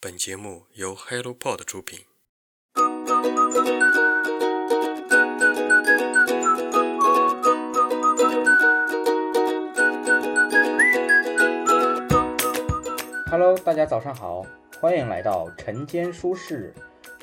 [0.00, 1.98] 本节目由 HelloPod 出品。
[13.28, 14.46] Hello，大家早上好，
[14.80, 16.72] 欢迎来到晨间书室，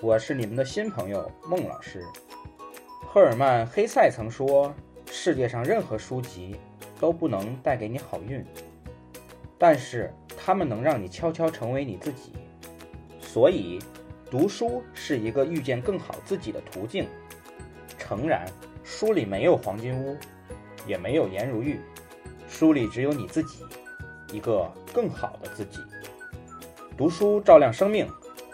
[0.02, 2.04] 我是你们的新朋友孟老师。
[3.08, 4.76] 赫尔曼·黑塞曾说
[5.10, 6.58] ：“世界上任何书籍
[7.00, 8.46] 都不能带给你好运，
[9.58, 12.34] 但是它们能让你悄悄成为你自己。
[13.36, 13.80] 所以，
[14.32, 17.06] 读书是一个遇见更好自己的途径。
[17.98, 18.48] 诚然，
[18.82, 20.18] 书里没有黄金屋，
[20.88, 21.82] 也没有颜如玉，
[22.48, 23.66] 书里只有你自己，
[24.32, 25.82] 一个更好的自己。”
[26.96, 28.08] 读书照亮生命，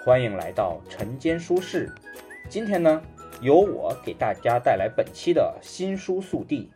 [0.03, 1.93] 欢迎来到晨间书室。
[2.49, 3.03] 今天呢，
[3.39, 6.71] 由我给大家带来本期的新书速递。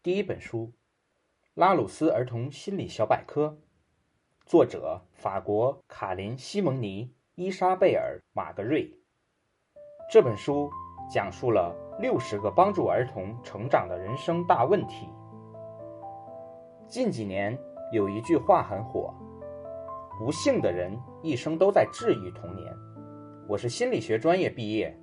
[0.00, 0.66] 第一本书
[1.54, 3.58] 《拉鲁斯儿童心理小百科》，
[4.46, 8.86] 作者法国卡林·西蒙尼、伊莎贝尔·马格瑞。
[10.12, 10.70] 这本书
[11.10, 15.08] 讲述了六十个帮助儿童成长的人生大问题。
[16.86, 17.58] 近几年
[17.90, 19.14] 有一句话很火。
[20.18, 22.70] 不幸的人一生都在治愈童年。
[23.48, 24.94] 我是心理学专业毕业，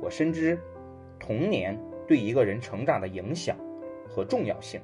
[0.00, 0.56] 我深知
[1.18, 3.56] 童年对一个人成长的影响
[4.08, 4.80] 和重要性。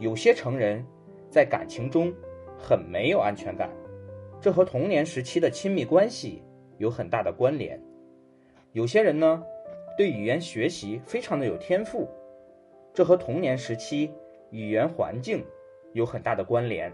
[0.00, 0.84] 有些成人
[1.30, 2.12] 在感情中
[2.58, 3.70] 很没有安全感，
[4.40, 6.42] 这和童年时期的亲密关系
[6.78, 7.80] 有很大的关联。
[8.72, 9.42] 有些人呢，
[9.96, 12.08] 对语言学习非常的有天赋，
[12.92, 14.12] 这和童年时期
[14.50, 15.44] 语言环境
[15.92, 16.92] 有很大的关联。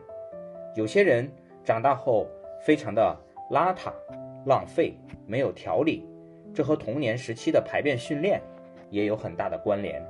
[0.74, 1.30] 有些人。
[1.64, 2.27] 长大后
[2.60, 3.16] 非常的
[3.48, 3.92] 邋遢、
[4.44, 4.92] 浪费、
[5.28, 6.05] 没有条理，
[6.52, 8.42] 这和童年时期的排便训练
[8.90, 10.05] 也有很大的关联。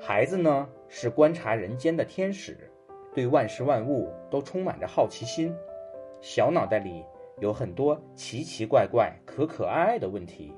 [0.00, 2.56] 孩子呢是观察人间的天使，
[3.14, 5.54] 对万事万物都充满着好奇心，
[6.20, 7.04] 小脑袋里
[7.38, 10.52] 有很多奇奇怪怪、可可爱爱的问题。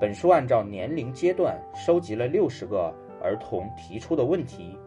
[0.00, 4.78] 本书按照年龄阶段收集了六十个儿童提出的问题，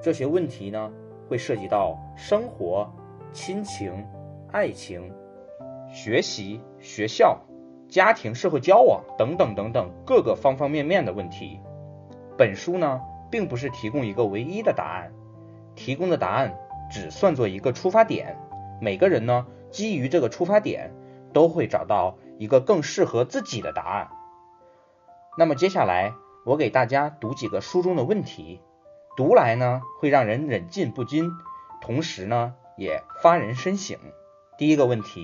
[0.00, 0.92] 这些问题呢。
[1.28, 2.88] 会涉及到生活、
[3.32, 4.06] 亲情、
[4.52, 5.12] 爱情、
[5.90, 7.36] 学习、学校、
[7.88, 11.58] 家庭、社会交往等等等等各个方方面面的问题。
[12.38, 15.10] 本书呢，并不是提供一个唯一的答案，
[15.76, 16.58] 提供的答案
[16.90, 18.36] 只算作一个出发点。
[18.80, 20.92] 每个人呢，基于这个出发点，
[21.32, 24.08] 都会找到一个更适合自己的答案。
[25.38, 26.14] 那么接下来，
[26.44, 28.60] 我给大家读几个书中的问题。
[29.16, 31.30] 读来呢，会让人忍俊不禁，
[31.80, 33.98] 同时呢，也发人深省。
[34.58, 35.22] 第一个问题，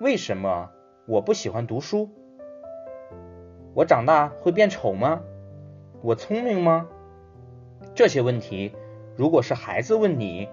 [0.00, 0.70] 为什么
[1.06, 2.10] 我不喜欢读书？
[3.74, 5.20] 我长大会变丑吗？
[6.00, 6.88] 我聪明吗？
[7.94, 8.74] 这些问题，
[9.14, 10.48] 如果是孩子问你，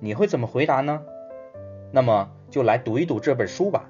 [0.00, 1.04] 你会怎么回答呢？
[1.90, 3.88] 那么就来读一读这本书吧，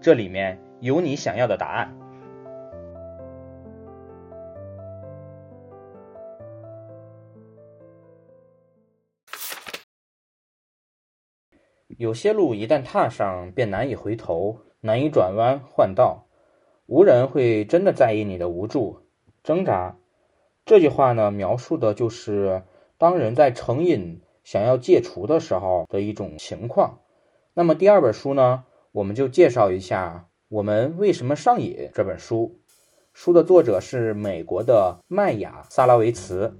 [0.00, 1.96] 这里面有你想要的答案。
[11.98, 16.26] 有些路一旦踏上，便难以回头，难以转弯换道。
[16.86, 19.00] 无人会真的在意你的无助、
[19.42, 19.96] 挣扎。
[20.64, 22.62] 这句话呢，描述的就是
[22.98, 27.00] 当人在成瘾想要戒除的时候的一种情况。
[27.54, 32.60] 那么第二本书呢，我们就介绍一下《我们为什么上瘾》这本书。
[33.12, 36.56] 书的作者是美国的麦雅·萨拉维茨。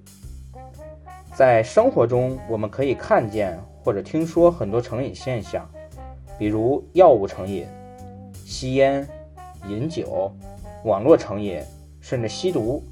[1.35, 3.59] 在生活中，我们可以看见。
[3.87, 5.71] 或者听说很多成瘾现象，
[6.37, 7.65] 比如药物成瘾、
[8.35, 9.07] 吸烟、
[9.69, 10.29] 饮酒、
[10.85, 11.63] 网络成瘾，
[12.01, 12.83] 甚至吸毒。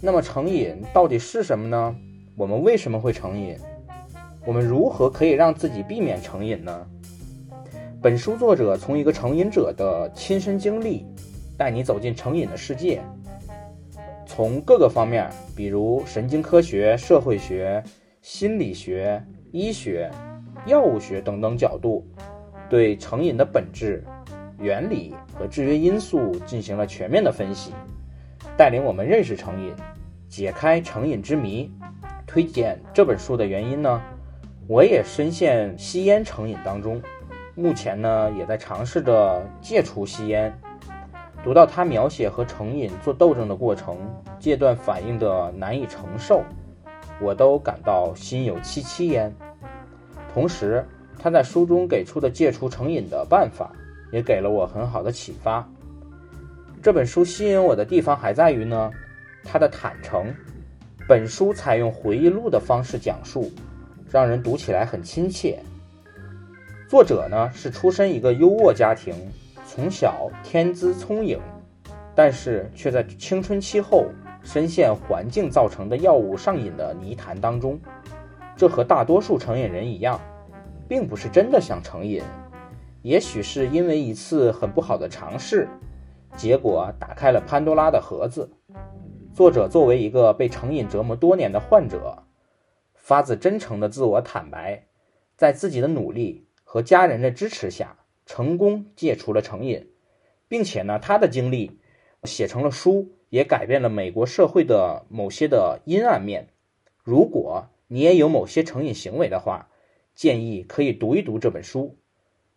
[0.00, 1.96] 那么成瘾到底是什么呢？
[2.36, 3.56] 我们为什么会成瘾？
[4.44, 6.86] 我们如何可以让自己避免成瘾呢？
[8.02, 11.06] 本书作者从一个成瘾者的亲身经历，
[11.56, 13.00] 带你走进成瘾的世界，
[14.26, 17.82] 从各个方面，比如神经科学、社会学、
[18.20, 19.22] 心理学。
[19.56, 20.10] 医学、
[20.66, 22.04] 药物学等等角度，
[22.68, 24.02] 对成瘾的本质、
[24.58, 27.70] 原理和制约因素进行了全面的分析，
[28.56, 29.72] 带领我们认识成瘾，
[30.28, 31.70] 解开成瘾之谜。
[32.34, 34.02] 推荐这本书的原因呢，
[34.66, 37.00] 我也深陷吸烟成瘾当中，
[37.54, 40.52] 目前呢也在尝试着戒除吸烟。
[41.44, 43.96] 读到他描写和成瘾做斗争的过程，
[44.40, 46.42] 戒断反应的难以承受。
[47.20, 49.32] 我都感到心有戚戚焉。
[50.32, 50.84] 同时，
[51.16, 53.70] 他在书中给出的戒除成瘾的办法，
[54.10, 55.64] 也给了我很好的启发。
[56.82, 58.90] 这本书吸引我的地方还在于呢，
[59.44, 60.34] 他的坦诚。
[61.06, 63.52] 本书采用回忆录的方式讲述，
[64.10, 65.58] 让人读起来很亲切。
[66.88, 69.14] 作者呢是出身一个优渥家庭，
[69.66, 71.38] 从小天资聪颖，
[72.14, 74.06] 但是却在青春期后
[74.42, 77.78] 深陷环境造成的药物上瘾的泥潭当中。
[78.56, 80.18] 这和大多数成瘾人一样，
[80.88, 82.22] 并不是真的想成瘾，
[83.02, 85.68] 也许是因为一次很不好的尝试，
[86.34, 88.48] 结果打开了潘多拉的盒子。
[89.34, 92.22] 作者作为一个被成瘾折磨多年的患者，
[92.94, 94.86] 发自真诚的自我坦白，
[95.36, 99.90] 在自己的努力和家人的支持下，成功戒除了成瘾，
[100.46, 101.80] 并且呢，他的经历
[102.22, 106.50] 写成了书，也改变了美国社会的某些的阴暗面。
[107.02, 109.68] 如果你也有某些成瘾行为的话，
[110.14, 111.98] 建议可以读一读这本书。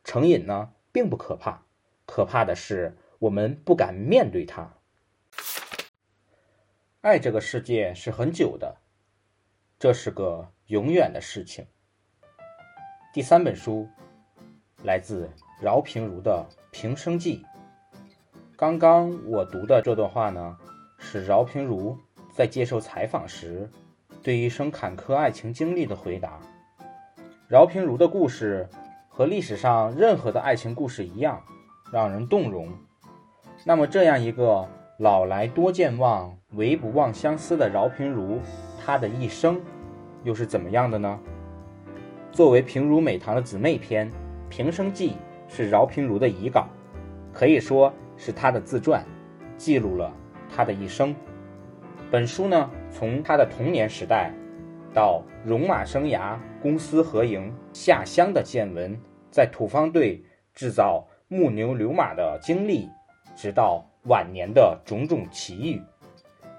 [0.03, 1.63] 成瘾呢，并不可怕，
[2.05, 4.75] 可怕的是我们不敢面对它。
[7.07, 8.75] 爱这个世界是很久的，
[9.79, 11.65] 这是个永远的事情。
[13.13, 13.87] 第三本书
[14.83, 15.29] 来自
[15.61, 17.45] 饶平如的《平生记》。
[18.57, 20.57] 刚刚我读的这段话呢，
[20.99, 21.97] 是饶平如
[22.33, 23.71] 在接受采访时
[24.21, 26.41] 对一生坎坷爱情经历的回答。
[27.47, 28.67] 饶平如的故事
[29.07, 31.41] 和历史上任何的爱情故事一样，
[31.89, 32.69] 让人动容。
[33.63, 34.67] 那么，这样一个。
[34.99, 38.39] 老来多健忘，唯不忘相思的饶平如，
[38.83, 39.61] 她的一生
[40.23, 41.19] 又是怎么样的呢？
[42.31, 44.09] 作为平如美堂的姊妹篇，
[44.49, 45.11] 《平生记》
[45.47, 46.67] 是饶平如的遗稿，
[47.31, 49.05] 可以说是她的自传，
[49.55, 50.11] 记录了
[50.49, 51.15] 她的一生。
[52.09, 54.33] 本书呢，从她的童年时代，
[54.95, 58.99] 到戎马生涯、公私合营、下乡的见闻，
[59.29, 62.89] 在土方队制造木牛流马的经历，
[63.35, 63.85] 直到。
[64.07, 65.81] 晚年的种种奇遇，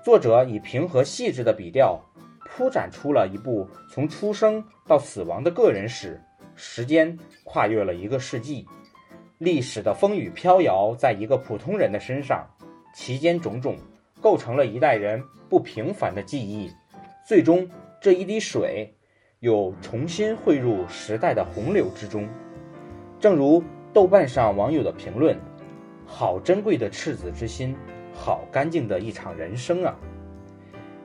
[0.04, 1.98] 作者以平和细致的笔调
[2.44, 6.20] 铺展出了一部从出生到死亡的个人史，
[6.56, 8.66] 时间跨越了一个世纪，
[9.38, 12.46] 历史的风雨飘摇在一个普通人的身上，
[12.94, 13.76] 其间种种
[14.20, 16.70] 构成了一代人不平凡的记忆，
[17.26, 17.66] 最终
[17.98, 18.94] 这一滴水
[19.40, 22.28] 又重新汇入时代的洪流之中，
[23.18, 23.64] 正如
[23.94, 25.34] 豆瓣上网友的评论。
[26.10, 27.76] 好珍贵的赤子之心，
[28.14, 29.94] 好干净的一场人生啊！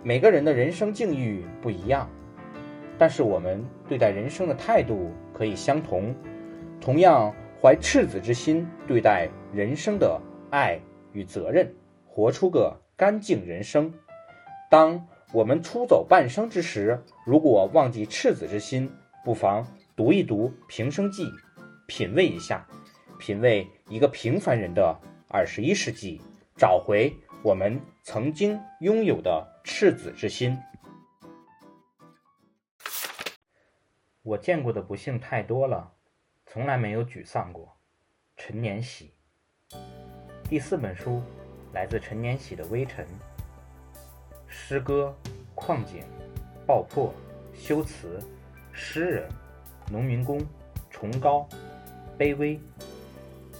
[0.01, 2.09] 每个人的人生境遇不一样，
[2.97, 6.15] 但是我们对待人生的态度可以相同。
[6.79, 10.19] 同样怀赤子之心对待人生的
[10.49, 10.79] 爱
[11.11, 11.71] 与责任，
[12.07, 13.93] 活出个干净人生。
[14.69, 18.89] 当我们出走半生之时，如果忘记赤子之心，
[19.25, 19.67] 不妨
[19.97, 21.25] 读一读《平生记》，
[21.87, 22.65] 品味一下。
[23.19, 26.19] 品味一个平凡人的二十一世纪，
[26.57, 30.57] 找回我们曾经拥有的赤子之心。
[34.23, 35.93] 我见过的不幸太多了，
[36.47, 37.77] 从来没有沮丧过。
[38.35, 39.13] 陈年喜。
[40.49, 41.21] 第四本书
[41.71, 43.05] 来自陈年喜的《微尘》，
[44.47, 45.15] 诗歌、
[45.53, 46.03] 矿井、
[46.65, 47.13] 爆破、
[47.53, 48.19] 修辞、
[48.71, 49.29] 诗人、
[49.91, 50.43] 农民工、
[50.89, 51.47] 崇高、
[52.17, 52.59] 卑微。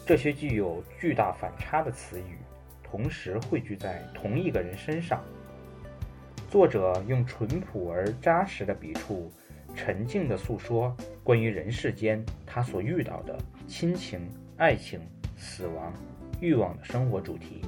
[0.05, 2.38] 这些具有巨大反差的词语，
[2.83, 5.23] 同时汇聚在同一个人身上。
[6.50, 9.31] 作者用淳朴而扎实的笔触，
[9.73, 14.99] 沉静地诉说关于人世间他所遇到的亲情、爱情、
[15.37, 15.94] 死亡、
[16.42, 17.61] 欲望的生活主题。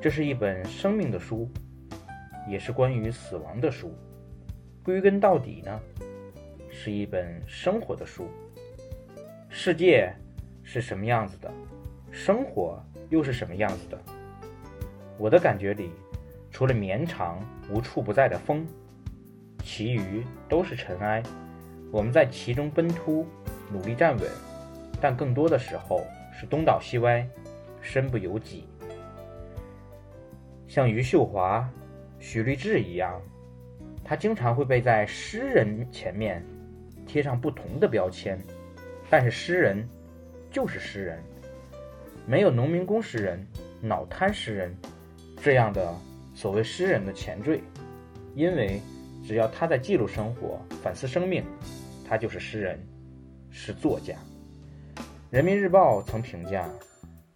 [0.00, 1.48] 这是一本生命的书，
[2.48, 3.96] 也是关于死亡的书。
[4.82, 5.80] 归根到底呢，
[6.68, 8.26] 是一本生活的书。
[9.48, 10.12] 世界。
[10.62, 11.50] 是什么样子的？
[12.10, 12.78] 生活
[13.08, 13.98] 又是什么样子的？
[15.18, 15.90] 我的感觉里，
[16.50, 17.40] 除了绵长
[17.70, 18.66] 无处不在的风，
[19.62, 21.22] 其余都是尘埃。
[21.90, 23.26] 我们在其中奔突，
[23.72, 24.28] 努力站稳，
[25.00, 27.26] 但更多的时候是东倒西歪，
[27.80, 28.66] 身不由己。
[30.68, 31.68] 像余秀华、
[32.18, 33.20] 许立志一样，
[34.04, 36.44] 他经常会被在诗人前面
[37.06, 38.38] 贴上不同的标签，
[39.08, 39.88] 但是诗人。
[40.52, 41.18] 就是诗人，
[42.26, 43.44] 没有农民工诗人、
[43.80, 44.76] 脑瘫诗人
[45.42, 45.92] 这样的
[46.34, 47.62] 所谓诗人的前缀，
[48.34, 48.80] 因为
[49.26, 51.42] 只要他在记录生活、反思生命，
[52.06, 52.78] 他就是诗人，
[53.50, 54.14] 是作家。
[55.30, 56.68] 人民日报曾评价：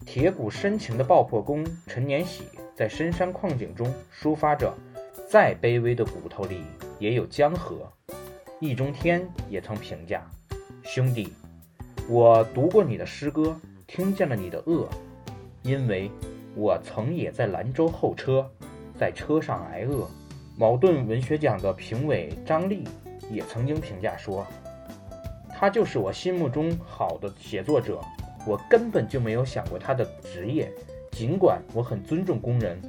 [0.04, 2.44] 铁骨深情的爆破工陈年喜，
[2.76, 4.74] 在深山矿井中抒发着，
[5.30, 6.60] 再卑微的骨头里
[6.98, 7.90] 也有江河。
[8.60, 10.22] 易中天也曾评价：
[10.82, 11.32] 兄弟。
[12.08, 14.88] 我读过你的诗歌，听见了你的恶，
[15.62, 16.08] 因为
[16.54, 18.48] 我曾也在兰州候车，
[18.96, 20.08] 在车上挨饿。
[20.56, 22.84] 茅盾文学奖的评委张力
[23.28, 24.46] 也曾经评价说，
[25.48, 28.00] 他就是我心目中好的写作者。
[28.46, 30.72] 我根本就没有想过他的职业，
[31.10, 32.80] 尽管我很尊重工人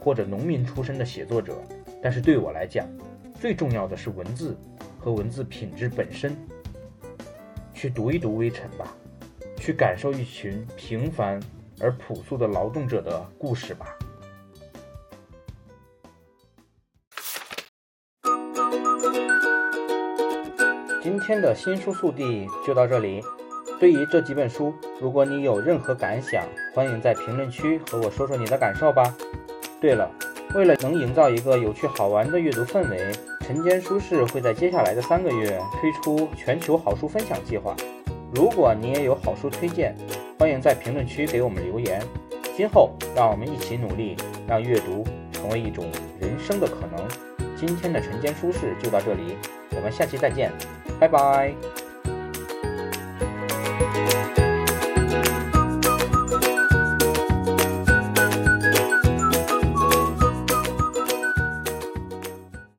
[0.00, 1.62] 或者农民出身的写作者，
[2.02, 2.88] 但是对我来讲，
[3.38, 4.56] 最重要的是文字
[4.98, 6.34] 和文字品质本身。
[7.82, 8.94] 去读一读《微尘》吧，
[9.56, 11.40] 去感受一群平凡
[11.80, 13.86] 而朴素的劳动者的故事吧。
[21.02, 23.20] 今天的新书速递就到这里。
[23.80, 29.12] 对于这几本书，如果你有任何感想，欢迎在评论区和我说说你的感受吧。
[29.80, 30.08] 对了，
[30.54, 33.12] 为了能营造一个有趣好玩的阅读氛围，
[33.42, 37.74] 晨间书市会在接下来的三个月推出全球好书分享计划。
[38.32, 39.94] 如果你也有好书推荐，
[40.38, 42.00] 欢迎在评论区给我们留言。
[42.56, 45.84] 今后让我们一起努力，让阅读成为一种
[46.20, 47.06] 人生的可能。
[47.56, 49.36] 今天的晨间书市就到这里，
[49.74, 50.52] 我们下期再见，
[51.00, 51.52] 拜拜。